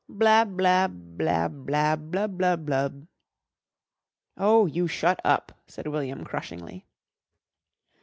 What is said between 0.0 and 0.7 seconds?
"Blab